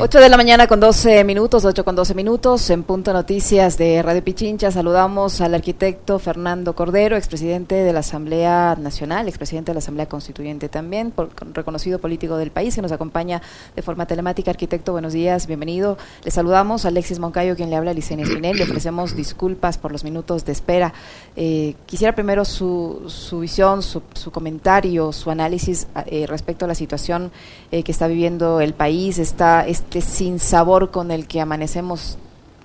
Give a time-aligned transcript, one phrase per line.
[0.00, 4.00] 8 de la mañana con 12 minutos, 8 con 12 minutos, en Punto Noticias de
[4.00, 9.78] Radio Pichincha saludamos al arquitecto Fernando Cordero, expresidente de la Asamblea Nacional, expresidente de la
[9.78, 13.42] Asamblea Constituyente también, por, reconocido político del país, que nos acompaña
[13.74, 14.52] de forma telemática.
[14.52, 15.98] Arquitecto, buenos días, bienvenido.
[16.22, 19.90] Le saludamos a Alexis Moncayo, quien le habla a Licenia Espinel, le ofrecemos disculpas por
[19.90, 20.94] los minutos de espera.
[21.34, 26.76] Eh, quisiera primero su, su visión, su, su, comentario, su análisis eh, respecto a la
[26.76, 27.32] situación
[27.72, 29.66] eh, que está viviendo el país, está
[29.96, 32.18] este sabor con el que amanecemos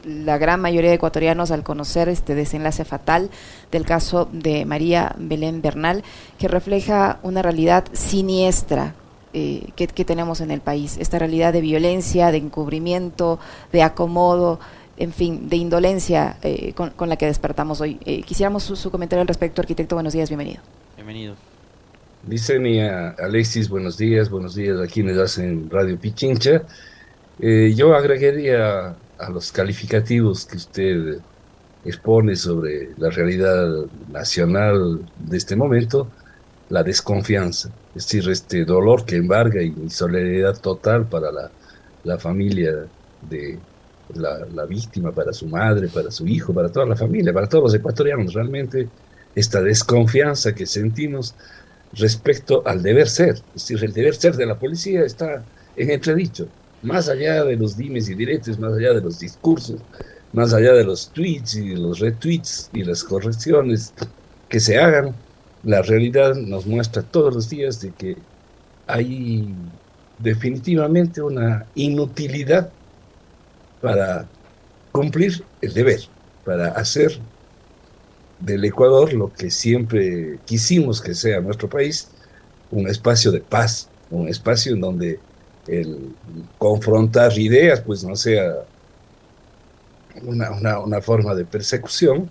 [0.04, 3.30] la gran mayoría de ecuatorianos al conocer este desenlace fatal
[3.72, 6.04] del caso de María Belén Bernal,
[6.38, 8.96] que refleja una realidad siniestra
[9.34, 13.40] eh, que, tenemos en el país, esta realidad de violencia, de encubrimiento,
[13.72, 14.60] de acomodo,
[14.98, 17.98] en fin, de indolencia eh, con, la que despertamos hoy.
[18.06, 19.96] Eh, quisiéramos su, comentario al respecto, arquitecto.
[19.96, 20.62] Buenos días, bienvenido.
[20.98, 21.36] Bienvenido.
[22.28, 26.64] Licenia, Alexis, buenos días, buenos días a quienes hacen Radio Pichincha.
[27.40, 31.20] Eh, yo agregaría a los calificativos que usted
[31.84, 33.68] expone sobre la realidad
[34.12, 36.08] nacional de este momento,
[36.70, 41.52] la desconfianza, es decir, este dolor que embarga y soledad total para la,
[42.04, 42.86] la familia
[43.30, 43.60] de
[44.14, 47.66] la, la, víctima, para su madre, para su hijo, para toda la familia, para todos
[47.66, 48.88] los ecuatorianos, realmente
[49.36, 51.36] esta desconfianza que sentimos
[51.94, 55.44] respecto al deber ser, es decir, el deber ser de la policía está
[55.76, 56.48] en entredicho
[56.84, 59.82] más allá de los dimes y diretes, más allá de los discursos,
[60.34, 63.94] más allá de los tweets y los retweets y las correcciones
[64.50, 65.16] que se hagan,
[65.64, 68.18] la realidad nos muestra todos los días de que
[68.86, 69.48] hay
[70.20, 72.70] definitivamente una inutilidad
[73.82, 74.28] para
[74.92, 76.02] cumplir el deber,
[76.46, 77.20] para hacer
[78.40, 82.10] del Ecuador lo que siempre quisimos que sea nuestro país,
[82.72, 85.20] un espacio de paz, un espacio en donde
[85.68, 86.14] el
[86.58, 88.64] confrontar ideas, pues no sea
[90.24, 92.30] una, una, forma de persecución,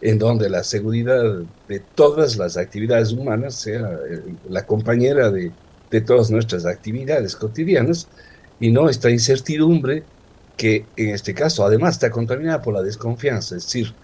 [0.00, 1.22] en donde la seguridad
[1.68, 5.52] de todas las actividades humanas sea eh, la compañera de,
[5.90, 8.08] de todas nuestras actividades cotidianas
[8.58, 10.02] y no esta incertidumbre
[10.56, 13.56] que en este caso además está contaminada por la desconfianza.
[13.56, 13.94] Es decir,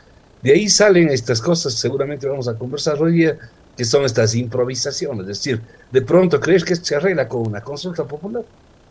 [0.43, 3.39] de ahí salen estas cosas, seguramente vamos a conversar hoy día,
[3.77, 5.23] que son estas improvisaciones.
[5.23, 5.61] Es decir,
[5.93, 8.45] de pronto crees que se arregla con una consulta popular.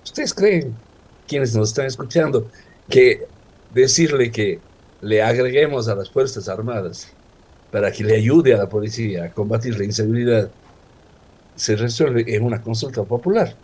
[0.06, 0.76] ¿Ustedes creen,
[1.28, 2.50] quienes nos están escuchando,
[2.88, 3.26] que
[3.74, 4.60] decirle que
[5.02, 7.10] le agreguemos a las Fuerzas Armadas
[7.72, 10.50] para que le ayude a la policía a combatir la inseguridad
[11.56, 13.56] se resuelve en una consulta popular?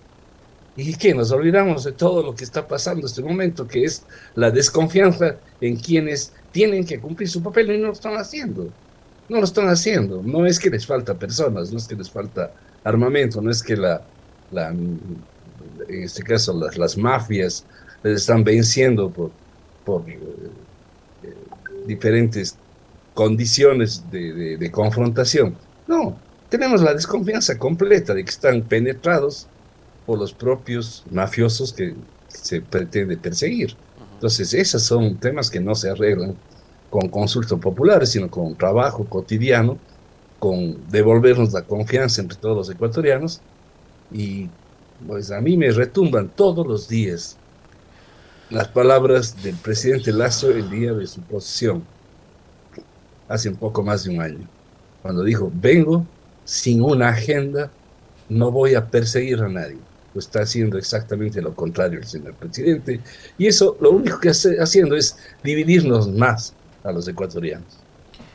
[0.76, 1.14] ¿Y qué?
[1.14, 4.04] Nos olvidamos de todo lo que está pasando en este momento, que es
[4.36, 8.70] la desconfianza en quienes tienen que cumplir su papel y no lo están haciendo.
[9.30, 10.24] No lo están haciendo.
[10.24, 12.52] No es que les falta personas, no es que les falta
[12.84, 14.02] armamento, no es que la,
[14.52, 14.74] la
[15.88, 17.66] en este caso las, las mafias,
[18.04, 19.32] les están venciendo por,
[19.86, 20.20] por eh,
[21.24, 21.36] eh,
[21.86, 22.58] diferentes
[23.14, 25.56] condiciones de, de, confrontación.
[25.88, 26.18] No,
[26.50, 29.48] tenemos la desconfianza completa de que están penetrados
[30.06, 31.94] por los propios mafiosos que
[32.28, 33.76] se pretende perseguir.
[34.14, 36.36] Entonces, esos son temas que no se arreglan
[36.90, 39.78] con consultas populares, sino con trabajo cotidiano,
[40.40, 43.42] con devolvernos la confianza entre todos los ecuatorianos
[44.12, 44.50] y
[45.08, 47.38] pues a mí me retumban todos los días
[48.50, 51.84] las palabras del presidente Lazo el día de su posesión,
[53.30, 54.48] hace un poco más de un año,
[55.02, 56.06] cuando dijo, vengo
[56.44, 57.72] sin una agenda,
[58.28, 59.78] no voy a perseguir a nadie.
[60.12, 63.00] Pues está haciendo exactamente lo contrario el señor presidente.
[63.38, 67.78] Y eso lo único que hace haciendo es dividirnos más a los ecuatorianos.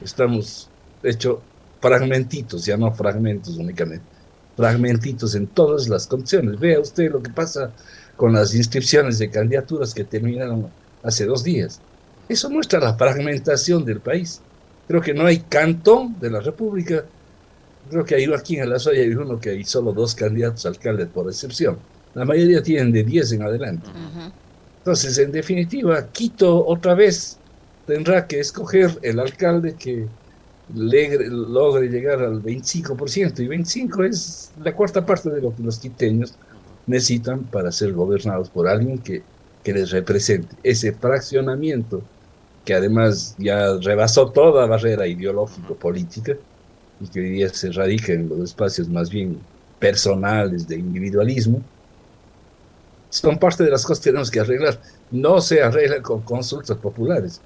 [0.02, 0.70] Estamos
[1.02, 1.42] hecho
[1.82, 4.15] fragmentitos, ya no fragmentos únicamente
[4.56, 6.58] fragmentitos en todas las condiciones.
[6.58, 7.72] Vea usted lo que pasa
[8.16, 10.68] con las inscripciones de candidaturas que terminaron
[11.02, 11.80] hace dos días.
[12.28, 14.40] Eso muestra la fragmentación del país.
[14.88, 17.04] Creo que no hay cantón de la República.
[17.90, 20.70] Creo que hay aquí en la Soya hay uno que hay solo dos candidatos a
[20.70, 21.78] alcalde por excepción.
[22.14, 23.86] La mayoría tienen de 10 en adelante.
[24.78, 27.38] Entonces, en definitiva, Quito otra vez
[27.86, 30.06] tendrá que escoger el alcalde que
[30.74, 36.34] logre llegar al 25%, y 25 es la cuarta parte de lo que los quiteños
[36.86, 39.22] necesitan para ser gobernados por alguien que,
[39.62, 40.56] que les represente.
[40.62, 42.02] Ese fraccionamiento,
[42.64, 46.36] que además ya rebasó toda barrera ideológico-política,
[47.00, 49.38] y que hoy día se radica en los espacios más bien
[49.78, 51.62] personales de individualismo,
[53.10, 54.80] son parte de las cosas que tenemos que arreglar.
[55.10, 57.40] No se arregla con consultas populares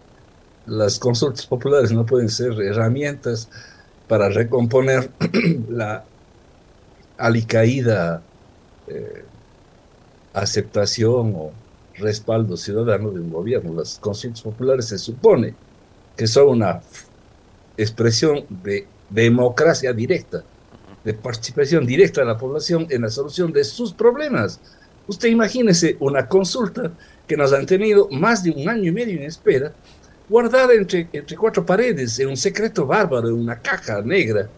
[0.67, 3.49] las consultas populares no pueden ser herramientas
[4.09, 5.11] para recomponer
[5.69, 6.05] la
[7.17, 8.23] alicaída
[8.87, 9.25] eh,
[10.33, 11.53] aceptación o
[11.95, 13.75] respaldo ciudadano de un gobierno.
[13.75, 15.55] Las consultas populares se supone
[16.17, 16.81] que son una
[17.77, 20.43] expresión de democracia directa,
[21.05, 24.61] de participación directa de la población en la solución de sus problemas.
[25.07, 26.93] Usted imagínese una consulta
[27.27, 29.73] que nos han tenido más de un año y medio en espera,
[30.31, 34.49] guardada entre, entre cuatro paredes, en un secreto bárbaro, en una caja negra,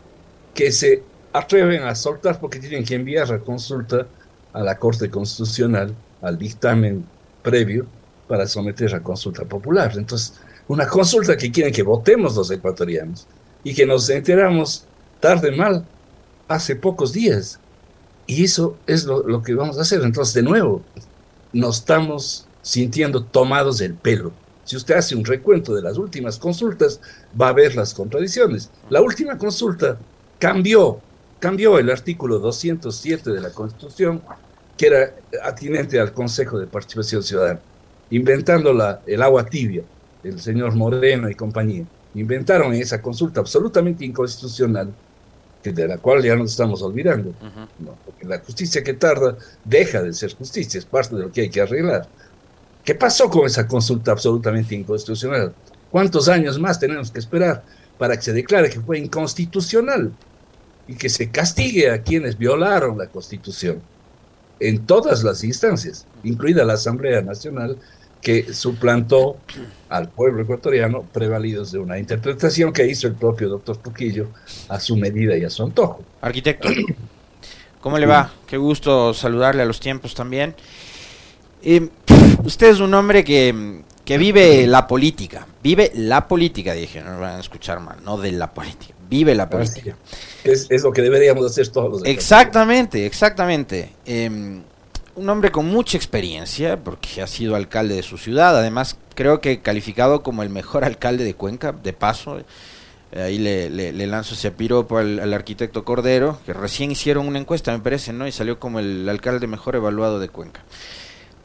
[0.53, 1.03] que se
[1.33, 4.07] atreven a soltar porque tienen que enviar la consulta
[4.53, 7.07] a la Corte Constitucional, al dictamen
[7.43, 7.87] previo,
[8.29, 9.93] para someter a consulta popular.
[9.97, 10.35] Entonces,
[10.69, 13.27] una consulta que quieren que votemos los ecuatorianos
[13.65, 14.85] y que nos enteramos
[15.21, 15.87] tarde mal
[16.49, 17.59] hace pocos días.
[18.27, 20.03] Y eso es lo, lo que vamos a hacer.
[20.03, 20.83] Entonces, de nuevo,
[21.55, 24.33] nos estamos sintiendo tomados del pelo.
[24.65, 27.01] Si usted hace un recuento de las últimas consultas,
[27.41, 28.71] va a ver las contradicciones.
[28.91, 29.99] La última consulta
[30.39, 31.01] cambió,
[31.41, 34.23] cambió el artículo 207 de la Constitución,
[34.77, 35.15] que era
[35.45, 37.61] atinente al Consejo de Participación Ciudadana,
[38.11, 39.83] inventando la, el agua tibia,
[40.23, 41.85] el señor Moreno y compañía.
[42.15, 44.93] Inventaron esa consulta absolutamente inconstitucional,
[45.63, 47.33] que de la cual ya nos estamos olvidando.
[48.05, 51.51] porque la justicia que tarda deja de ser justicia, es parte de lo que hay
[51.51, 52.07] que arreglar.
[52.85, 55.55] ¿Qué pasó con esa consulta absolutamente inconstitucional?
[55.91, 57.63] ¿Cuántos años más tenemos que esperar
[57.99, 60.13] para que se declare que fue inconstitucional
[60.89, 63.81] y que se castigue a quienes violaron la Constitución?
[64.59, 67.79] En todas las instancias, incluida la Asamblea Nacional,
[68.21, 69.37] que suplantó
[69.89, 74.29] al pueblo ecuatoriano prevalidos de una interpretación que hizo el propio doctor Trujillo
[74.69, 76.03] a su medida y a su antojo.
[76.21, 76.69] Arquitecto,
[77.81, 78.33] ¿cómo le va?
[78.47, 80.55] Qué gusto saludarle a los tiempos también.
[82.45, 87.41] Usted es un hombre que, vive la política, vive la política, dije, no van a
[87.41, 89.97] escuchar mal, no de la política, vive la política.
[90.45, 93.93] Es, es lo que deberíamos hacer todos los Exactamente, exactamente.
[94.05, 94.63] Em,
[95.15, 99.61] un hombre con mucha experiencia, porque ha sido alcalde de su ciudad, además creo que
[99.61, 102.41] calificado como el mejor alcalde de Cuenca, de paso.
[103.15, 107.71] Ahí le, le, lanzo ese piropo al, al, arquitecto Cordero, que recién hicieron una encuesta,
[107.71, 108.27] me parece, ¿no?
[108.27, 110.63] Y salió como el alcalde mejor evaluado de Cuenca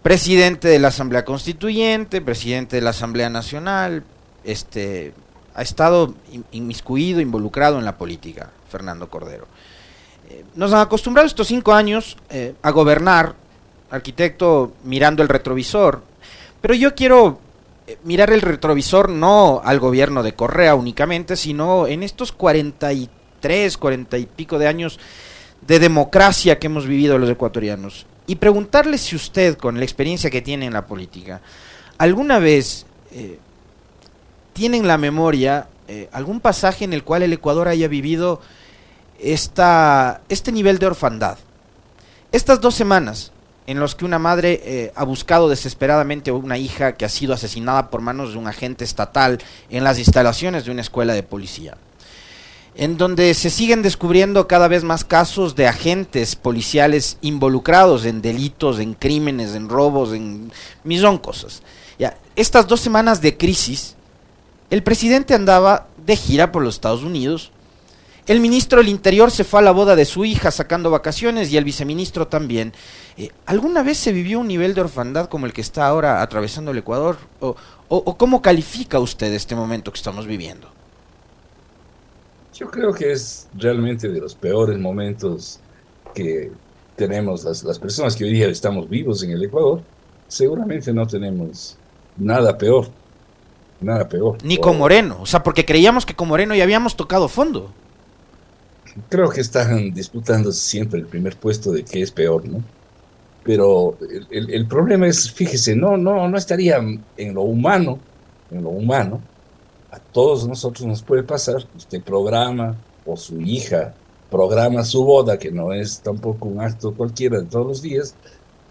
[0.08, 4.06] presidente de la Asamblea Constituyente, presidente de la Asamblea Nacional,
[4.46, 5.12] este,
[5.54, 6.16] ha estado
[6.54, 9.48] inmiscuido, involucrado en la política, Fernando Cordero.
[10.30, 13.36] Eh, nos han acostumbrado estos cinco años eh, a gobernar,
[13.90, 16.02] arquitecto mirando el retrovisor,
[16.62, 17.42] pero yo quiero
[17.86, 24.18] eh, mirar el retrovisor no al gobierno de Correa únicamente, sino en estos 43, 40
[24.20, 25.02] y pico de años
[25.68, 30.42] de democracia que hemos vivido los ecuatorianos y preguntarle si usted, con la experiencia que
[30.42, 31.42] tiene en la política,
[31.98, 33.40] alguna vez eh,
[34.52, 38.42] tiene en la memoria eh, algún pasaje en el cual el Ecuador haya vivido
[39.18, 41.38] esta, este nivel de orfandad.
[42.34, 43.32] Estas dos semanas
[43.66, 47.34] en las que una madre eh, ha buscado desesperadamente a una hija que ha sido
[47.34, 49.40] asesinada por manos de un agente estatal
[49.70, 51.78] en las instalaciones de una escuela de policía
[52.78, 58.80] en donde se siguen descubriendo cada vez más casos de agentes policiales involucrados en delitos,
[58.80, 60.52] en crímenes, en robos, en
[60.84, 61.64] millón cosas.
[61.98, 63.96] Ya, estas dos semanas de crisis,
[64.70, 67.52] el presidente andaba de gira por los Estados Unidos,
[68.28, 71.58] el ministro del Interior se fue a la boda de su hija sacando vacaciones y
[71.58, 72.74] el viceministro también.
[73.16, 76.72] Eh, ¿Alguna vez se vivió un nivel de orfandad como el que está ahora atravesando
[76.72, 77.18] el Ecuador?
[77.40, 80.77] o cómo califica usted este momento que estamos viviendo?
[82.58, 85.60] Yo creo que es realmente de los peores momentos
[86.16, 86.52] que
[86.96, 89.82] tenemos las, las personas que hoy día estamos vivos en el Ecuador.
[90.28, 91.78] Seguramente no tenemos
[92.18, 92.88] nada peor.
[93.80, 94.40] Nada peor.
[94.44, 95.20] Ni con Moreno.
[95.22, 97.72] O sea, porque creíamos que con Moreno ya habíamos tocado fondo.
[99.10, 102.64] Creo que están disputando siempre el primer puesto de qué es peor, ¿no?
[103.44, 104.00] Pero
[104.32, 108.00] el, el problema es, fíjese, no, no, no estaría en lo humano,
[108.50, 109.22] en lo humano,
[109.92, 112.76] a todos nosotros nos puede pasar, usted programa
[113.06, 113.94] o su hija
[114.30, 118.16] programa su boda, que no es tampoco un acto cualquiera de todos los días,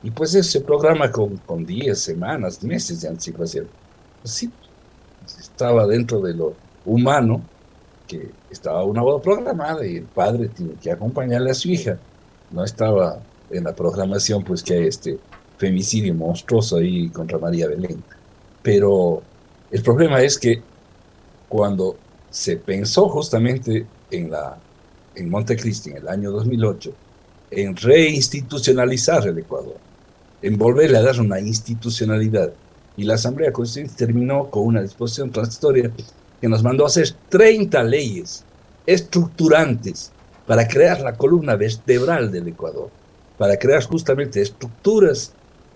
[0.02, 3.66] y pues ese programa con, con días, semanas, meses de anticipación.
[4.22, 4.50] Pues sí,
[5.38, 6.54] estaba dentro de lo
[6.84, 7.40] humano,
[8.06, 11.98] que estaba una boda programada y el padre tiene que acompañarle a su hija.
[12.50, 13.18] No estaba
[13.50, 15.18] en la programación, pues que hay este
[15.56, 18.04] femicidio monstruoso ahí contra María Belén.
[18.62, 19.22] Pero
[19.70, 20.62] el problema es que
[21.48, 21.96] cuando
[22.30, 24.58] se pensó justamente en, la,
[25.14, 26.92] en Montecristi en el año 2008
[27.50, 29.76] en reinstitucionalizar el Ecuador,
[30.42, 32.52] en volverle a dar una institucionalidad.
[32.96, 35.90] Y la Asamblea Constituyente terminó con una disposición transitoria
[36.40, 38.44] que nos mandó a hacer 30 leyes
[38.86, 40.12] estructurantes
[40.46, 42.90] para crear la columna vertebral del Ecuador,
[43.36, 45.32] para crear justamente estructuras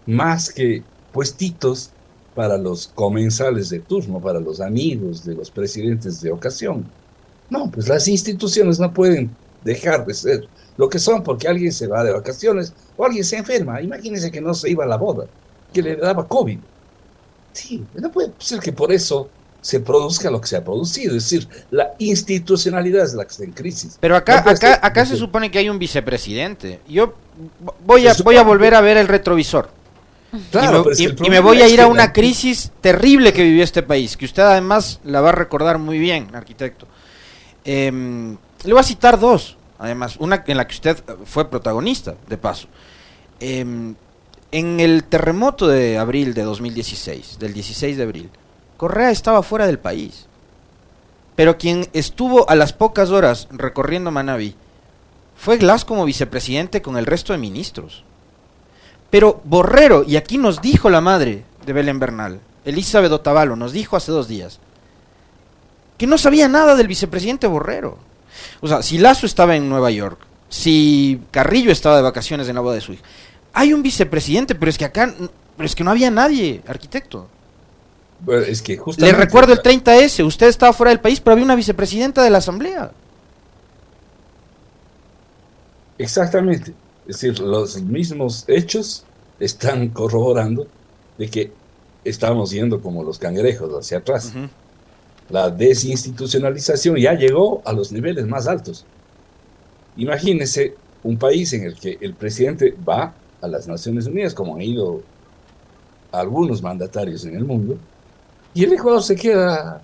[0.06, 1.90] más que puestitos
[2.34, 6.86] para los comensales de turno, para los amigos de los presidentes de ocasión.
[7.48, 9.30] No, pues las instituciones no pueden
[9.64, 13.36] dejar de ser lo que son porque alguien se va de vacaciones o alguien se
[13.36, 13.82] enferma.
[13.82, 15.26] Imagínense que no se iba a la boda,
[15.72, 16.58] que le daba COVID.
[17.52, 19.28] Sí, no puede ser que por eso
[19.60, 21.16] se produzca lo que se ha producido.
[21.16, 23.98] Es decir, la institucionalidad es la que está en crisis.
[24.00, 26.80] Pero acá, acá, acá se supone que hay un vicepresidente.
[26.88, 27.14] Yo
[27.84, 29.79] voy a, voy a volver a ver el retrovisor.
[30.50, 34.24] Claro, y, me, voy a ir a una crisis terrible que vivió este país, que
[34.24, 36.86] usted además la va a recordar muy bien, arquitecto.
[37.64, 42.38] Em, le voy a citar dos, además, una en la que usted fue protagonista, de
[42.38, 42.68] paso.
[43.40, 43.96] Em,
[44.52, 48.30] en el terremoto de abril de 2016, del 16 de abril,
[48.76, 50.26] Correa estaba fuera del país.
[51.36, 54.54] Pero quien estuvo a las pocas horas recorriendo Manaví
[55.36, 58.04] fue Glass como vicepresidente con el resto de ministros.
[59.10, 63.96] Pero Borrero, y aquí nos dijo la madre de Belén Bernal, Elizabeth Otavalo, nos dijo
[63.96, 64.60] hace dos días,
[65.98, 67.98] que no sabía nada del vicepresidente Borrero.
[68.60, 72.60] O sea, si Lazo estaba en Nueva York, si Carrillo estaba de vacaciones en la
[72.60, 73.02] boda de su hija,
[73.52, 75.12] hay un vicepresidente, pero es que acá,
[75.56, 77.28] pero es que no había nadie, arquitecto.
[78.46, 79.12] es que justamente...
[79.12, 82.38] Le recuerdo el 30S, usted estaba fuera del país, pero había una vicepresidenta de la
[82.38, 82.92] Asamblea.
[85.98, 86.72] Exactamente.
[87.10, 89.04] Es decir, los mismos hechos
[89.40, 90.68] están corroborando
[91.18, 91.52] de que
[92.04, 94.32] estamos yendo como los cangrejos hacia atrás.
[95.28, 98.86] La desinstitucionalización ya llegó a los niveles más altos.
[99.96, 103.12] Imagínense un país en el que el presidente va
[103.42, 105.02] a las Naciones Unidas, como han ido
[106.12, 107.76] algunos mandatarios en el mundo,
[108.54, 109.82] y el Ecuador se queda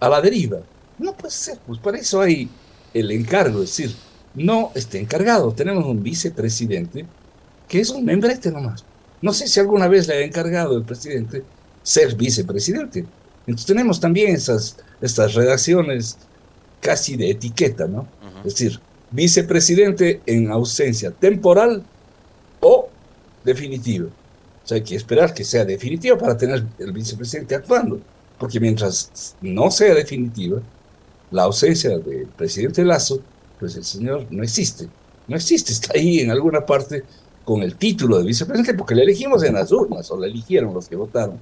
[0.00, 0.58] a la deriva.
[0.98, 2.48] No puede ser, pues para eso hay
[2.92, 3.94] el encargo, es decir,
[4.34, 5.52] no esté encargado.
[5.52, 7.06] Tenemos un vicepresidente
[7.68, 8.84] que es un membrete nomás.
[9.20, 11.42] No sé si alguna vez le ha encargado el presidente
[11.82, 13.04] ser vicepresidente.
[13.46, 16.18] Entonces tenemos también esas, estas redacciones
[16.80, 18.08] casi de etiqueta, ¿no?
[18.44, 21.84] Es decir, vicepresidente en ausencia temporal
[22.60, 22.88] o
[23.44, 24.08] definitiva.
[24.64, 28.00] O sea, hay que esperar que sea definitiva para tener el vicepresidente actuando,
[28.38, 30.60] porque mientras no sea definitiva,
[31.30, 33.20] la ausencia del presidente Lazo
[33.62, 34.88] pues el señor no existe.
[35.28, 37.04] No existe, está ahí en alguna parte
[37.44, 40.88] con el título de vicepresidente, porque le elegimos en las urnas, o le eligieron los
[40.88, 41.38] que votaron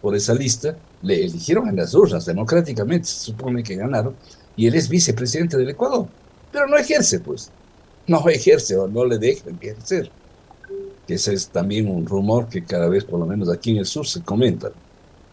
[0.00, 4.16] por esa lista, le eligieron en las urnas, democráticamente se supone que ganaron,
[4.56, 6.06] y él es vicepresidente del Ecuador.
[6.50, 7.50] Pero no ejerce, pues.
[8.06, 10.10] No ejerce o no le dejan ejercer.
[11.06, 14.06] Ese es también un rumor que cada vez, por lo menos aquí en el sur,
[14.06, 14.70] se comenta.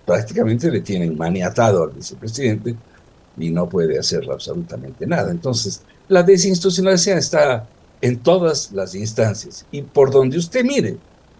[0.05, 2.75] Prácticamente le tienen maniatado al vicepresidente
[3.37, 5.31] y no puede hacer absolutamente nada.
[5.31, 7.67] Entonces, la desinstitucionalización está
[8.01, 9.65] en todas las instancias.
[9.71, 10.97] Y por donde usted mire,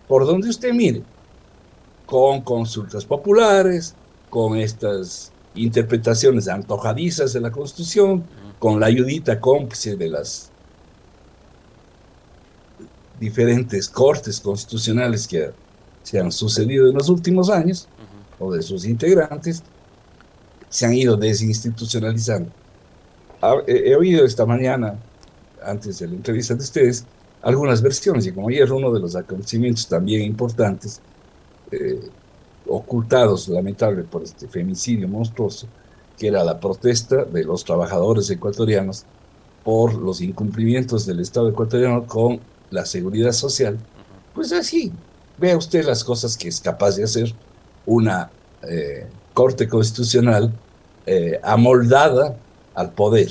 [0.08, 1.04] por donde usted mire,
[2.06, 3.96] con consultas populares,
[4.30, 8.24] con estas interpretaciones antojadizas de la Constitución,
[8.60, 10.52] con la ayudita cómplice de las
[13.20, 15.52] diferentes cortes constitucionales que
[16.04, 17.88] se han sucedido en los últimos años,
[18.38, 19.64] o de sus integrantes,
[20.70, 22.52] se han ido desinstitucionalizando
[23.68, 25.00] he, oído esta mañana,
[25.64, 27.06] antes de la entrevista de ustedes,
[27.42, 31.02] algunas versiones, y como ayer uno de los acontecimientos también importantes,
[31.72, 32.00] eh,
[32.68, 35.68] ocultados, lamentable, por este femicidio monstruoso,
[36.18, 39.06] que era la protesta de los trabajadores ecuatorianos
[39.64, 42.40] por los incumplimientos del Estado ecuatoriano con
[42.72, 43.78] la seguridad social,
[44.34, 44.92] pues así,
[45.38, 47.34] vea usted las cosas que es capaz de hacer
[47.86, 48.32] una
[48.68, 50.52] eh, Corte Constitucional
[51.06, 52.38] eh, amoldada
[52.76, 53.30] al poder.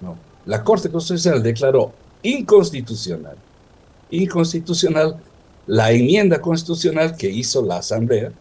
[0.00, 0.16] No.
[0.46, 3.36] La Corte Constitucional declaró inconstitucional,
[4.10, 5.20] inconstitucional
[5.66, 8.32] la enmienda constitucional que hizo la Asamblea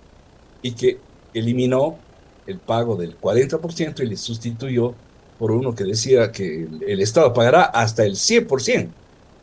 [0.62, 1.00] y que
[1.34, 1.98] eliminó
[2.46, 4.94] el pago del 40% y le sustituyó
[5.40, 8.90] por uno que decía que el Estado pagará hasta el 100%,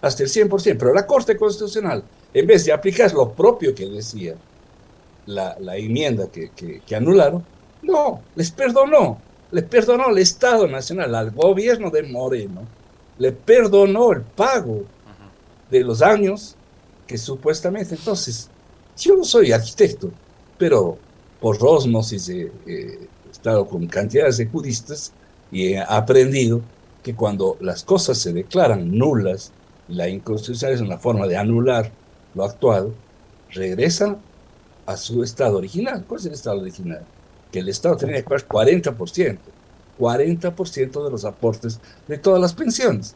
[0.02, 4.34] hasta el 100%, pero la Corte Constitucional, en vez de aplicar lo propio que decía
[5.26, 6.50] la, enmienda que,
[6.86, 7.44] que anularon,
[7.82, 9.18] no, les perdonó
[9.52, 12.62] le perdonó el Estado Nacional al gobierno de Moreno,
[13.18, 14.84] le perdonó el pago
[15.70, 16.56] de los años
[17.06, 18.48] que supuestamente, entonces,
[18.96, 20.10] yo no soy arquitecto,
[20.58, 20.96] pero
[21.40, 25.12] por osmosis he, he estado con cantidades de juristas
[25.50, 26.60] y he aprendido
[27.02, 29.52] que cuando las cosas se declaran nulas,
[29.88, 31.90] la inconstitucionalidad es una forma de anular
[32.34, 32.94] lo actuado,
[33.50, 34.18] regresan
[34.86, 36.04] a su estado original.
[36.06, 37.04] ¿Cuál es el estado original?
[37.50, 39.38] Que el Estado tenía que pagar 40%,
[39.98, 43.14] 40% de los aportes de todas las pensiones.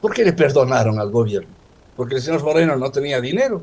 [0.00, 1.48] ¿Por qué le perdonaron al gobierno?
[1.96, 3.62] Porque el señor Moreno no tenía dinero.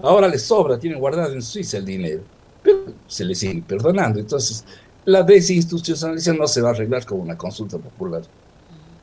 [0.00, 2.22] Ahora les sobra, tienen guardado en Suiza el dinero,
[2.62, 4.18] pero se les sigue perdonando.
[4.18, 4.64] Entonces,
[5.04, 8.22] la desinstitucionalización no se va a arreglar con una consulta popular.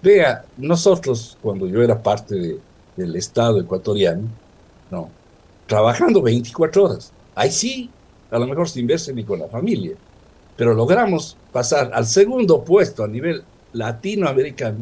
[0.01, 2.59] Vea, nosotros, cuando yo era parte
[2.97, 4.27] del Estado ecuatoriano,
[4.91, 5.09] no,
[5.65, 7.89] trabajando 24 horas, ahí sí,
[8.33, 9.93] a lo mejor sin verse ni con la familia,
[10.57, 14.79] pero logramos pasar al segundo puesto a nivel latinoamericano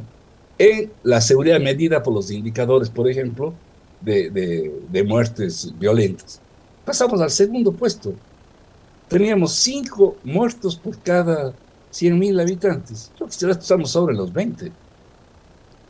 [0.57, 3.53] en la seguridad medida por los indicadores, por ejemplo,
[3.99, 6.39] de, muertes violentas.
[6.85, 8.13] Pasamos al segundo puesto.
[9.07, 11.53] Teníamos cinco muertos por cada
[11.91, 13.11] 100.000 habitantes.
[13.19, 14.71] Yo quisiera estamos sobre los 20.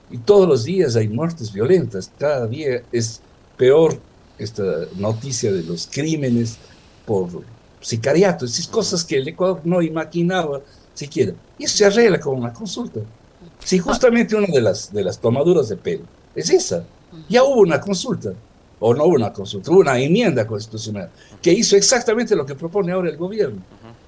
[0.09, 2.11] Y todos los días hay muertes violentas.
[2.17, 3.21] Cada día es
[3.57, 3.99] peor
[4.37, 4.63] esta
[4.95, 6.57] noticia de los crímenes
[7.05, 7.29] por
[7.79, 10.61] sicariato, es cosas que el Ecuador no imaginaba
[10.93, 11.33] siquiera.
[11.57, 12.99] Y eso se arregla con una consulta.
[13.63, 16.03] Si justamente una de las, de las tomaduras de pelo
[16.35, 16.83] es esa,
[17.29, 18.33] ya hubo una consulta,
[18.79, 21.09] o no hubo una consulta, hubo una enmienda constitucional
[21.41, 23.61] que hizo exactamente lo que propone ahora el gobierno,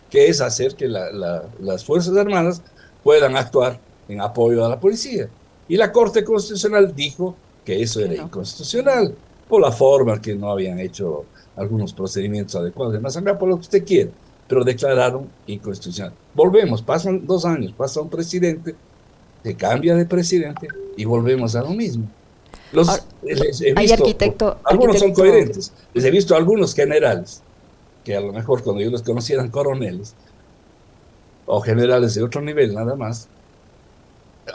[0.10, 2.62] que es hacer que las Fuerzas Armadas
[3.04, 5.28] puedan actuar en apoyo a la policía.
[5.68, 9.16] Y la Corte Constitucional dijo que eso era inconstitucional,
[9.48, 13.62] por la forma que no habían hecho algunos procedimientos adecuados en la por lo que
[13.62, 14.12] usted quiera,
[14.48, 16.14] pero declararon inconstitucional.
[16.34, 18.76] Volvemos, pasan dos años, pasa un presidente,
[19.44, 20.68] se cambia de presidente
[20.98, 22.08] y volvemos a lo mismo.
[22.72, 22.90] Los,
[23.76, 25.72] hay arquitecto, algunos son coherentes.
[25.94, 27.44] Les he visto algunos generales,
[28.04, 30.16] que a lo mejor cuando yo los conocí eran coroneles,
[31.46, 33.28] o generales de otro nivel nada más,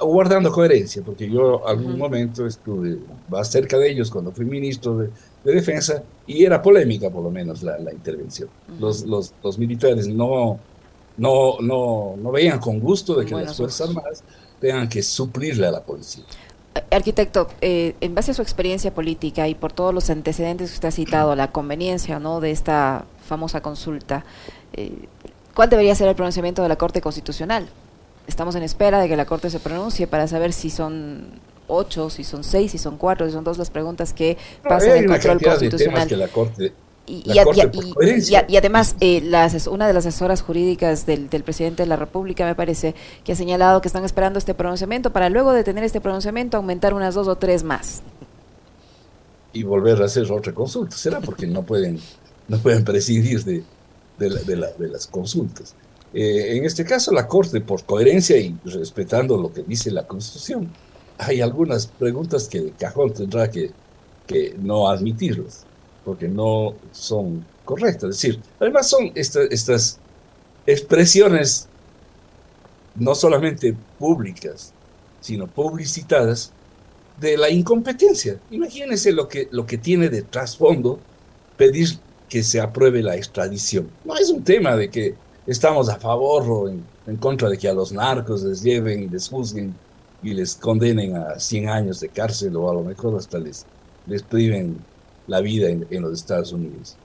[0.00, 5.11] guardando coherencia, porque yo algún momento estuve más cerca de ellos cuando fui ministro de,
[5.45, 8.49] defensa y era polémica por lo menos la, intervención.
[8.78, 10.59] los, los, los, militares no,
[11.16, 14.23] no, no, no veían con gusto de que las Fuerzas Armadas
[14.61, 16.25] tengan que suplirle a la policía.
[16.90, 20.88] Arquitecto, eh, en base a su experiencia política y por todos los antecedentes que usted
[20.88, 22.40] ha citado, la conveniencia ¿no?
[22.40, 24.25] de esta famosa consulta,
[24.75, 25.08] eh,
[25.54, 27.69] ¿cuál debería ser el pronunciamiento de la Corte Constitucional?
[28.26, 32.25] Estamos en espera de que la Corte se pronuncie para saber si son ocho, si
[32.25, 36.31] son seis, si son cuatro, si son dos las preguntas que pasan en control constitucional.
[37.07, 39.23] y, además, eh,
[39.71, 43.81] una de las asesoras jurídicas del, presidente de la República me parece que ha señalado
[43.81, 47.37] que están esperando este pronunciamiento para luego de tener este pronunciamiento aumentar unas dos o
[47.37, 48.02] tres más.
[49.52, 51.99] Y volver a hacer otra consulta, será porque no pueden,
[52.49, 53.65] no pueden presidir de,
[54.19, 55.75] de, las consultas.
[56.13, 60.71] Eh, en este caso, la Corte, por coherencia y respetando lo que dice la Constitución,
[61.19, 63.73] hay algunas preguntas que de cajón tendrá que,
[64.26, 65.65] que no admitirlos,
[66.04, 68.11] porque no son correctas.
[68.11, 69.99] Es decir, además son estas
[70.65, 71.69] expresiones
[72.95, 74.73] no solamente públicas,
[75.21, 76.52] sino publicitadas
[77.21, 78.39] de la incompetencia.
[78.50, 81.00] Imagínense lo que, lo que tiene de trasfondo
[81.57, 83.91] pedir que se apruebe la extradición.
[84.04, 85.15] No es un tema de que
[85.47, 89.09] estamos a favor o en, en contra de que a los narcos les lleven y
[89.09, 89.75] les juzguen
[90.23, 93.67] y les condenen a 100 años de cárcel o a lo mejor hasta les,
[94.07, 94.78] les priven
[95.26, 96.97] la vida en, en los Estados Unidos.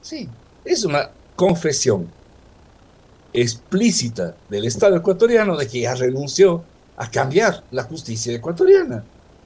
[0.00, 0.28] Sí,
[0.64, 2.08] es una confesión
[3.32, 6.62] explícita del Estado ecuatoriano de que ya renunció
[6.96, 9.04] a cambiar la justicia ecuatoriana.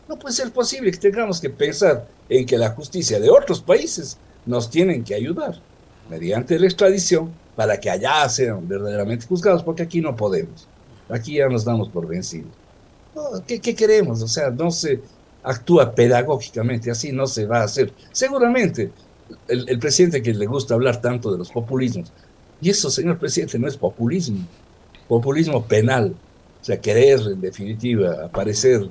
[0.08, 4.18] No puede ser posible que tengamos que pensar en que la justicia de otros países
[4.44, 5.60] nos tienen que ayudar
[6.08, 10.68] mediante la extradición para que allá sean verdaderamente juzgados, porque aquí no podemos.
[11.08, 12.52] Aquí ya nos damos por vencidos.
[13.46, 14.22] ¿Qué, queremos?
[14.22, 15.00] O sea, no se
[15.42, 17.92] actúa pedagógicamente, así no se va a hacer.
[18.12, 18.90] Seguramente
[19.48, 22.12] el, presidente que le gusta hablar tanto de los populismos,
[22.60, 24.46] y eso, señor presidente, no es populismo,
[25.08, 26.14] populismo penal,
[26.60, 28.88] o sea, querer en definitiva aparecer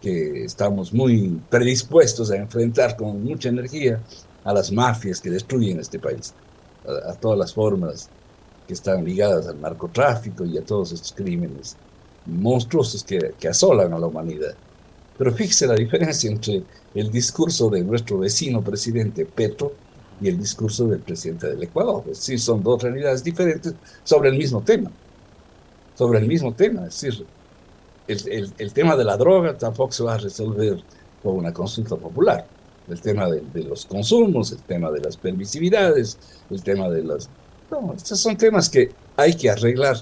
[0.00, 4.00] que estamos muy predispuestos a enfrentar con mucha energía
[4.44, 6.34] a las mafias que destruyen este país,
[7.08, 8.08] a todas las formas
[8.66, 11.76] que están ligadas al narcotráfico y a todos estos crímenes
[12.28, 14.54] monstruosos que, que asolan a la humanidad.
[15.16, 16.62] Pero fíjese la diferencia entre
[16.94, 19.72] el discurso de nuestro vecino presidente Petro
[20.20, 22.02] y el discurso del presidente del Ecuador.
[22.06, 24.90] Es decir, son dos realidades diferentes sobre el mismo tema.
[25.94, 26.86] Sobre el mismo tema.
[26.86, 27.26] Es decir,
[28.06, 30.82] el, el, el tema de la droga tampoco se va a resolver
[31.22, 32.46] con una consulta popular.
[32.88, 37.28] El tema de, de, los consumos, el tema de las permisividades, el tema de las...
[37.70, 39.96] No, estos son temas que hay que arreglar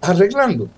[0.00, 0.68] arreglando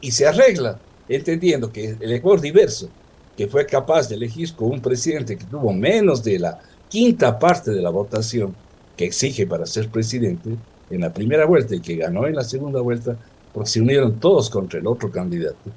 [0.00, 2.88] y, se arregla, entendiendo que el Ecuador diverso,
[3.36, 7.70] que fue capaz de elegir con un presidente que tuvo menos de la quinta parte
[7.70, 8.54] de la votación
[8.96, 10.50] que exige para ser presidente
[10.90, 13.16] en la primera vuelta y que ganó en la segunda vuelta,
[13.54, 15.70] porque se unieron todos contra el otro candidato.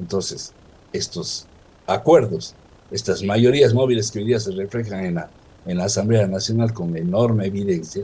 [0.00, 0.52] Entonces,
[0.92, 1.46] estos
[1.86, 2.54] acuerdos,
[2.90, 5.30] estas mayorías móviles que hoy día se reflejan en la
[5.68, 8.02] en la Asamblea Nacional con enorme evidencia,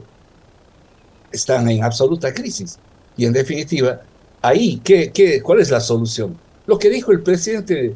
[1.33, 2.79] están en absoluta crisis.
[3.17, 4.03] Y en definitiva,
[4.45, 6.39] ahí, ¿qué, qué, cuál es la solución?
[6.67, 7.95] Lo que dijo el presidente,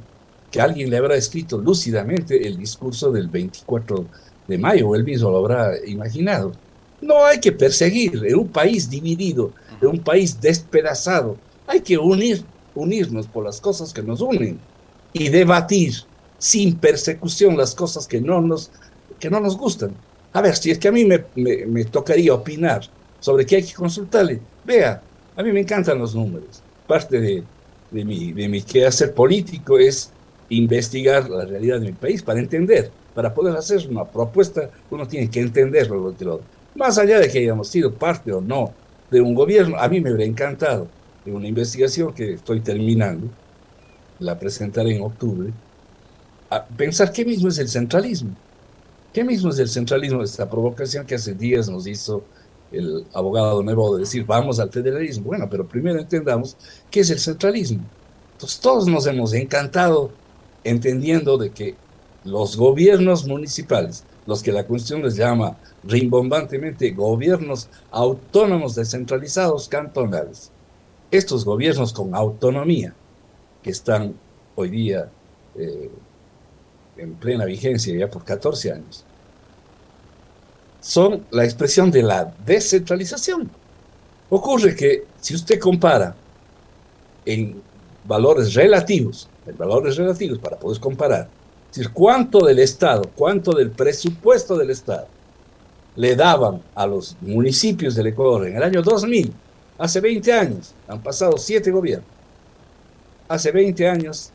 [0.51, 4.07] que alguien le habrá escrito lúcidamente el discurso del 24
[4.47, 6.53] de mayo, él mismo lo habrá imaginado.
[7.03, 11.37] No hay que perseguir en un país dividido, en un país despedazado.
[11.67, 12.43] Hay que unir,
[12.75, 14.59] unirnos por las cosas que nos unen
[15.13, 15.95] y debatir
[16.39, 18.71] sin persecución las cosas que no nos,
[19.21, 19.95] que no nos gustan.
[20.33, 22.83] A ver, si es que a mí me, me, tocaría opinar
[23.21, 25.03] sobre qué hay que consultarle, vea,
[25.39, 26.63] a mí me encantan los números.
[26.89, 27.45] Parte de,
[27.93, 30.11] de, mi, de mi quehacer político es
[30.49, 35.31] investigar la realidad de mi país para entender, para poder hacer una propuesta, uno tiene
[35.31, 36.41] que entenderlo lo otro.
[36.75, 38.75] Más allá de que hayamos sido parte o no
[39.13, 40.89] de un gobierno, a mí me hubiera encantado
[41.25, 43.29] de una investigación que estoy terminando,
[44.19, 45.53] la presentaré en octubre,
[46.77, 48.35] pensar qué mismo es el centralismo.
[49.13, 50.21] ¿Qué mismo es el centralismo?
[50.21, 52.25] Esta provocación que hace días nos hizo
[52.73, 55.27] el abogado nuevo de decir vamos al federalismo.
[55.27, 56.57] Bueno, pero primero entendamos
[56.91, 57.85] qué es el centralismo.
[58.33, 60.11] Entonces todos nos hemos encantado
[60.65, 61.75] entendiendo de que
[62.25, 70.51] los gobiernos municipales, los que la Constitución les llama rimbombantemente gobiernos autónomos descentralizados cantonales,
[71.11, 72.95] estos gobiernos con autonomía
[73.63, 74.15] que están
[74.55, 75.09] hoy día
[75.57, 75.91] eh,
[76.97, 79.05] en plena vigencia ya por 14 años,
[80.81, 83.51] son la expresión de la descentralización.
[84.31, 86.15] Ocurre que si usted compara
[87.25, 87.61] en
[88.05, 91.29] valores relativos, en valores relativos para poder comparar,
[91.71, 95.07] es decir, cuánto del Estado, cuánto del presupuesto del Estado
[95.97, 99.33] le daban a los municipios del Ecuador en el año 2000,
[99.79, 102.09] hace 20 años, han pasado siete gobiernos,
[103.29, 104.31] hace 20 años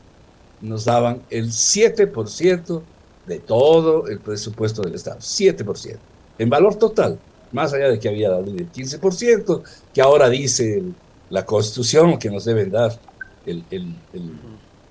[0.62, 2.82] nos daban el 7%
[3.26, 5.98] de todo el presupuesto del Estado, 7%,
[6.38, 7.20] en valor total,
[7.52, 9.62] más allá de que había dado el 15%,
[9.94, 10.84] que ahora dice
[11.30, 13.00] la Constitución que nos deben dar
[13.46, 13.94] el, el,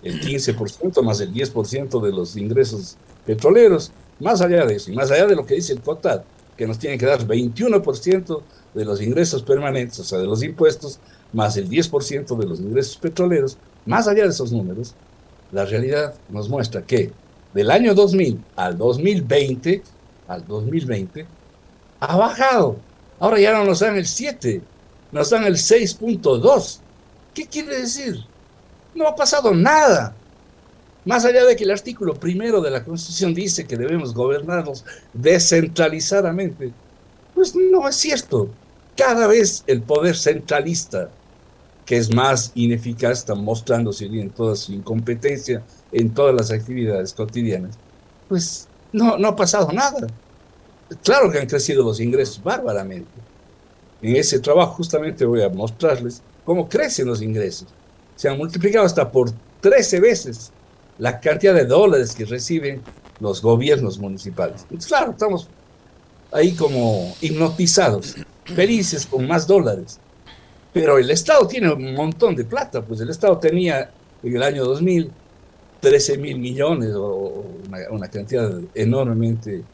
[0.02, 5.10] el 15% más el 10% de los ingresos petroleros, más allá de eso, y más
[5.10, 6.24] allá de lo que dice el total,
[6.56, 8.42] que nos tiene que dar 21%
[8.74, 10.98] de los ingresos permanentes, o sea, de los impuestos,
[11.32, 14.94] más el 10% de los ingresos petroleros, más allá de esos números,
[15.50, 17.10] la realidad nos muestra que
[17.54, 19.82] del año 2000 al 2020,
[20.32, 21.26] al 2020,
[22.00, 22.76] ha bajado.
[23.18, 24.60] Ahora ya no nos dan el 7,
[25.12, 26.78] nos dan el 6.2.
[27.34, 28.24] ¿Qué quiere decir?
[28.94, 30.14] No ha pasado nada.
[31.04, 36.72] Más allá de que el artículo primero de la Constitución dice que debemos gobernarnos descentralizadamente,
[37.34, 38.50] pues no es cierto.
[38.96, 41.10] Cada vez el poder centralista
[41.84, 47.76] que es más ineficaz, está mostrándose en toda su incompetencia en todas las actividades cotidianas,
[48.28, 50.06] pues no, no ha pasado nada.
[51.02, 53.10] Claro que han crecido los ingresos bárbaramente.
[54.00, 57.68] En ese trabajo justamente voy a mostrarles cómo crecen los ingresos.
[58.16, 60.52] Se han multiplicado hasta por 13 veces
[60.98, 62.82] la cantidad de dólares que reciben
[63.20, 64.66] los gobiernos municipales.
[64.86, 65.48] claro, estamos
[66.32, 69.98] ahí como hipnotizados, felices con más dólares.
[70.72, 73.90] Pero el Estado tiene un montón de plata, pues el Estado tenía
[74.22, 75.12] en el año 2000
[75.82, 77.44] 13 mil millones o
[77.90, 79.64] una, cantidad enormemente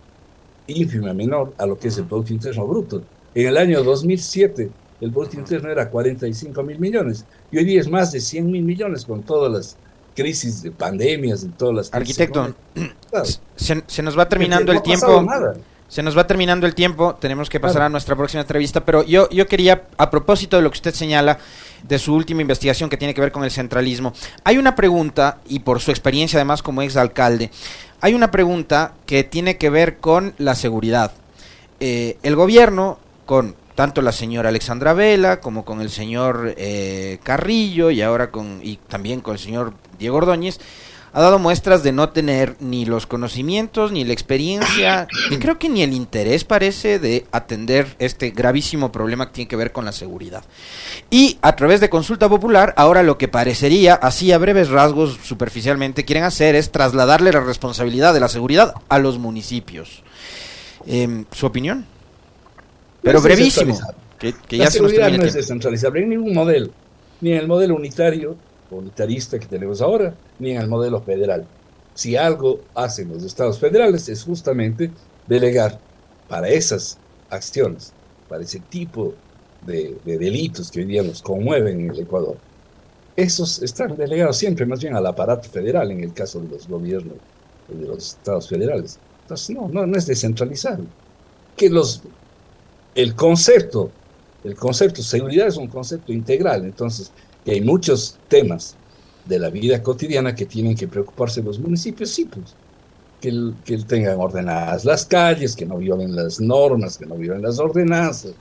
[0.68, 3.02] ínfima, menor a lo que es el Producto Interno Bruto.
[3.34, 7.88] En el año 2007 el Producto Interno era 45 mil millones y hoy día es
[7.88, 9.76] más de 100 mil millones con todas las
[10.14, 11.94] crisis de pandemias y todas las...
[11.94, 12.54] Arquitecto,
[13.54, 15.24] se, se, nos va terminando el tiempo.
[15.86, 19.26] Se nos va terminando el tiempo, tenemos que pasar a nuestra próxima entrevista, pero yo,
[19.30, 21.38] yo quería, a propósito de lo que usted señala,
[21.82, 24.12] de su última investigación que tiene que ver con el centralismo,
[24.44, 27.50] hay una pregunta, y por su experiencia además como exalcalde,
[28.00, 31.12] hay una pregunta que tiene que ver con la seguridad.
[31.80, 37.90] Eh, el gobierno, con tanto la señora Alexandra Vela como con el señor eh, Carrillo
[37.90, 40.58] y ahora con y también con el señor Diego Ordóñez,
[41.12, 45.68] ha dado muestras de no tener ni los conocimientos, ni la experiencia, y creo que
[45.68, 49.92] ni el interés parece de atender este gravísimo problema que tiene que ver con la
[49.92, 50.44] seguridad.
[51.10, 56.04] Y a través de consulta popular, ahora lo que parecería, así a breves rasgos, superficialmente,
[56.04, 60.02] quieren hacer es trasladarle la responsabilidad de la seguridad a los municipios.
[60.86, 61.86] Em, ¿Su opinión?
[63.02, 63.78] Pero brevísimo.
[64.18, 66.70] Que, ya la seguridad no es descentralizable en ningún modelo,
[67.20, 68.36] ni en el modelo unitario,
[68.70, 71.46] unitarista que tenemos ahora, ni en el modelo federal.
[71.94, 74.90] Si algo hacen los estados federales es justamente
[75.26, 75.78] delegar
[76.28, 76.98] para esas
[77.30, 77.92] acciones,
[78.28, 79.14] para ese tipo
[79.66, 82.36] de, delitos que hoy día nos conmueven en el Ecuador.
[83.16, 87.16] Esos están delegados siempre más bien al aparato federal en el caso de los gobiernos
[87.68, 88.98] de los estados federales.
[89.22, 90.78] Entonces, no, no, no es descentralizar.
[91.56, 92.02] Que los,
[92.94, 93.90] el concepto,
[94.44, 97.10] el concepto seguridad es un concepto integral, entonces,
[97.48, 98.76] que hay muchos temas
[99.24, 102.54] de la vida cotidiana que tienen que preocuparse los municipios, sí, pues,
[103.22, 107.58] que, que tengan ordenadas las calles, que no violen las normas, que no violen las
[107.58, 108.34] ordenanzas,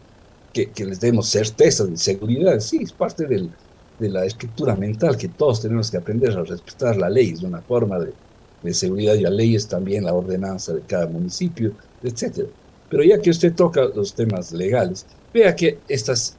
[0.52, 3.50] que, que les demos certeza de seguridad, sí, es parte del,
[3.98, 7.62] de la estructura mental que todos tenemos que aprender a respetar la ley, es una
[7.62, 8.13] forma de,
[8.62, 11.72] de seguridad y la ley es también la ordenanza de cada municipio,
[12.04, 12.50] etcétera.
[12.89, 16.37] Pero ya que usted toca los temas legales, vea que estas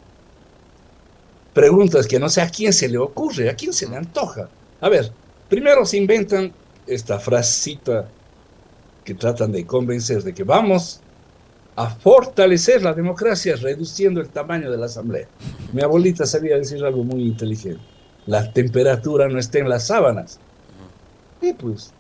[1.59, 4.49] preguntas que no sé a quién se le ocurre, a quién se le antoja.
[4.81, 5.11] A ver,
[5.49, 6.53] primero se inventan
[6.87, 8.09] esta frasecita
[9.05, 11.01] que tratan de convencer de que vamos
[11.75, 15.27] a fortalecer la democracia reduciendo el tamaño de la asamblea.
[15.73, 17.83] Mi abuelita sabía decir algo muy inteligente.
[18.27, 20.39] La temperatura no está en las sábanas.
[21.43, 21.93] Y pues,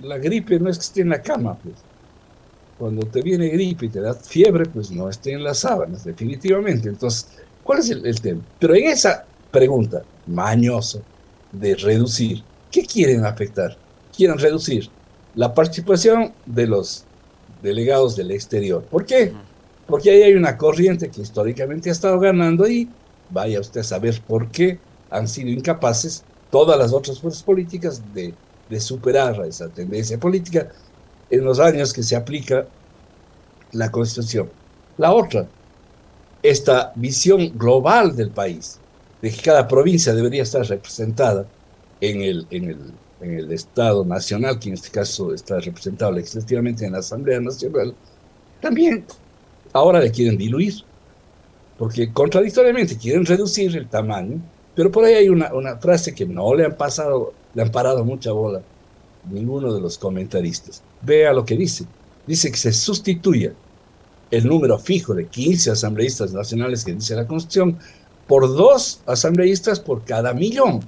[0.00, 1.74] la gripe no es que esté en la cama, pues.
[2.78, 6.88] Cuando te viene gripe y te da fiebre, pues no esté en las sábanas, definitivamente.
[6.88, 7.26] Entonces,
[7.62, 8.42] ¿cuál es el, el tema?
[8.58, 11.02] Pero en esa pregunta, mañoso,
[11.52, 13.76] de reducir, ¿qué quieren afectar?
[14.16, 14.88] Quieren reducir
[15.34, 17.04] la participación de los
[17.62, 18.82] delegados del exterior.
[18.84, 19.32] ¿Por qué?
[19.86, 22.88] Porque ahí hay una corriente que históricamente ha estado ganando y
[23.30, 24.78] vaya usted a saber por qué
[25.10, 28.34] han sido incapaces todas las otras fuerzas políticas de,
[28.68, 30.68] de superar esa tendencia política
[31.30, 32.66] en los años que se aplica
[33.72, 34.50] la Constitución.
[34.98, 35.46] La otra,
[36.42, 38.78] esta visión global del país,
[39.20, 41.46] de que cada provincia debería estar representada
[42.00, 42.78] en el, en el
[43.22, 47.94] en el Estado Nacional, que en este caso está representado legislativamente en la Asamblea Nacional,
[48.60, 49.04] también
[49.72, 50.74] ahora le quieren diluir,
[51.78, 54.40] porque contradictoriamente quieren reducir el tamaño,
[54.74, 58.04] pero por ahí hay una, una frase que no le han pasado, le han parado
[58.04, 58.60] mucha bola
[59.30, 60.82] ninguno de los comentaristas.
[61.00, 61.84] Vea lo que dice.
[62.26, 63.52] Dice que se sustituya
[64.32, 67.78] el número fijo de 15 asambleístas nacionales que dice la Constitución
[68.26, 70.80] por dos asambleístas por cada millón.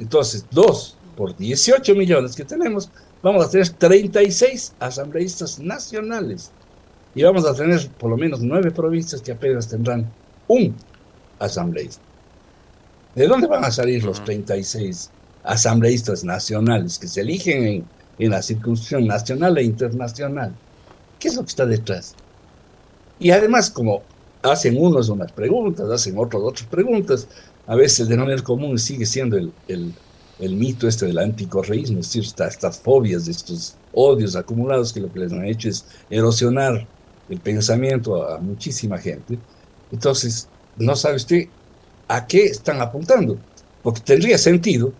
[0.00, 2.90] Entonces, dos por 18 millones que tenemos,
[3.22, 6.50] vamos a tener 36 asambleístas nacionales.
[7.14, 10.10] Y vamos a tener por lo menos nueve provincias que apenas tendrán
[10.48, 10.74] un
[11.38, 12.02] asambleísta.
[13.14, 15.10] ¿De dónde van a salir los 36
[15.44, 17.84] asambleístas nacionales que se eligen en,
[18.18, 20.56] en la circunscripción nacional e internacional?
[21.22, 22.16] ¿Qué es lo que está detrás?
[23.20, 24.02] Y además, como
[24.42, 27.28] hacen unos unas preguntas, hacen otros otras preguntas,
[27.68, 29.94] a veces el denominador común sigue siendo el, el,
[30.40, 35.12] el mito este del anticorreísmo, es decir, estas, estas fobias, estos odios acumulados que lo
[35.12, 36.88] que les han hecho es erosionar
[37.28, 39.38] el pensamiento a, a muchísima gente.
[39.92, 41.44] Entonces, no sabe usted
[42.08, 43.38] a qué están apuntando,
[43.80, 44.92] porque tendría sentido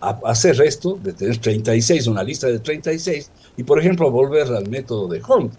[0.00, 5.08] hacer esto de tener 36, una lista de 36, y por ejemplo volver al método
[5.08, 5.54] de Hunt,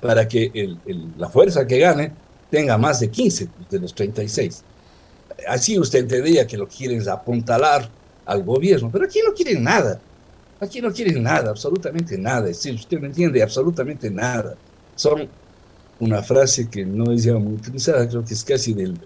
[0.00, 0.76] para que
[1.16, 2.12] la fuerza que gane
[2.50, 4.64] tenga más de 15 de los 36
[5.46, 7.88] así usted entendería que lo quieren apuntalar
[8.26, 10.00] al gobierno, pero aquí no quieren nada.
[10.60, 12.48] Aquí no quieren nada, absolutamente nada.
[12.48, 14.56] Es usted no entiende absolutamente nada.
[14.96, 15.28] Son
[16.00, 18.98] una frase que no es ya muy utilizada, creo que es casi del,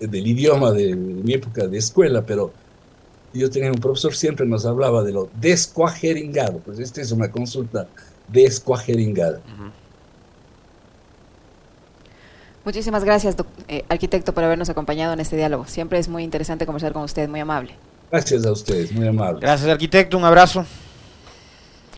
[0.00, 2.52] idioma de, mi época de escuela, pero
[3.38, 6.58] yo tenía un profesor, siempre nos hablaba de lo descuajeringado.
[6.58, 7.88] Pues esta es una consulta
[8.28, 9.38] descuajeringada.
[9.38, 9.70] Uh -huh.
[12.64, 13.36] Muchísimas gracias,
[13.68, 15.66] eh, arquitecto, por habernos acompañado en este diálogo.
[15.66, 17.74] Siempre es muy interesante conversar con usted, muy amable.
[18.10, 19.38] Gracias a ustedes, muy amable.
[19.40, 20.66] Gracias, arquitecto, un abrazo.